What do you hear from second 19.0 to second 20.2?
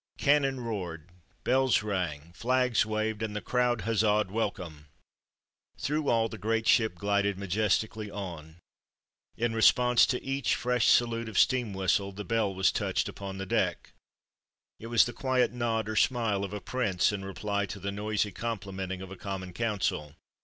of a Common Council.